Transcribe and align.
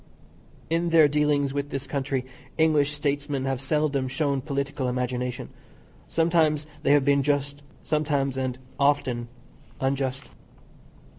In 0.71 0.89
their 0.89 1.07
dealings 1.07 1.53
with 1.53 1.69
this 1.69 1.85
country, 1.85 2.25
English 2.57 2.91
Statesmen 2.91 3.45
have 3.45 3.61
seldom 3.61 4.07
shown 4.07 4.41
political 4.41 4.87
imagination; 4.87 5.49
sometimes 6.07 6.65
they 6.81 6.93
have 6.93 7.05
been 7.05 7.21
just, 7.21 7.61
sometimes, 7.83 8.35
and 8.35 8.57
often, 8.79 9.27
unjust. 9.79 10.23